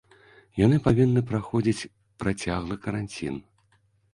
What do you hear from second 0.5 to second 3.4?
Яны павінны праходзіць працяглы каранцін.